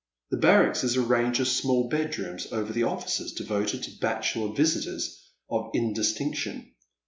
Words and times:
The 0.31 0.37
baiTacks 0.37 0.83
is 0.83 0.95
a 0.97 1.01
range 1.03 1.39
of 1.39 1.47
small 1.47 1.87
bedrooms 1.87 2.47
over 2.51 2.73
the 2.73 2.81
offices, 2.81 3.33
devoted 3.33 3.83
to 3.83 3.99
bachelor 3.99 4.51
visitors 4.51 5.23
of 5.47 5.69
indistinction. 5.75 6.71